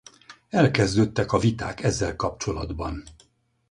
Elkezdődtek 0.49 1.31
a 1.31 1.37
viták 1.37 1.83
ezzel 1.83 2.15
kapcsolatban. 2.15 3.03